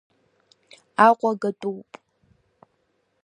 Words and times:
Аҟәа 1.07 1.31
гатәуп. 1.41 1.89